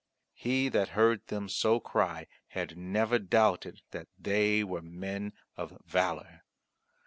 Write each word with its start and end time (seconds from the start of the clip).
He 0.33 0.67
that 0.69 0.89
heard 0.97 1.27
them 1.27 1.47
so 1.47 1.79
cry 1.79 2.25
had 2.47 2.75
never 2.75 3.19
doubted 3.19 3.83
that 3.91 4.07
they 4.19 4.63
were 4.63 4.81
men 4.81 5.33
of 5.55 5.79
valour. 5.85 6.41